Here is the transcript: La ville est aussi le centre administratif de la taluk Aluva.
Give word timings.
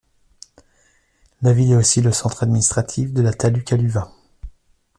La 1.43 1.53
ville 1.53 1.73
est 1.73 1.75
aussi 1.75 2.01
le 2.01 2.11
centre 2.11 2.41
administratif 2.41 3.13
de 3.13 3.21
la 3.21 3.33
taluk 3.33 3.71
Aluva. 3.71 4.11